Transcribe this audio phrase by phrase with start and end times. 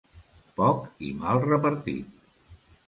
[0.61, 2.21] Poc i mal repartit.